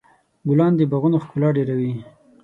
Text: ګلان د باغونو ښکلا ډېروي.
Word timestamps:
ګلان 0.49 0.73
د 0.77 0.81
باغونو 0.91 1.17
ښکلا 1.25 1.49
ډېروي. 1.57 1.91